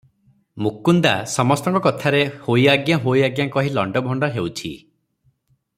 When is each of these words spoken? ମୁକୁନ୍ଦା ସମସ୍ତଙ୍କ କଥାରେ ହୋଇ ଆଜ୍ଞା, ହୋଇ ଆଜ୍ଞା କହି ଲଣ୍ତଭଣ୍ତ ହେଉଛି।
ମୁକୁନ୍ଦା 0.67 1.11
ସମସ୍ତଙ୍କ 1.33 1.81
କଥାରେ 1.87 2.23
ହୋଇ 2.47 2.65
ଆଜ୍ଞା, 2.73 2.99
ହୋଇ 3.05 3.23
ଆଜ୍ଞା 3.29 3.47
କହି 3.57 3.75
ଲଣ୍ତଭଣ୍ତ 3.77 4.31
ହେଉଛି। 4.39 4.73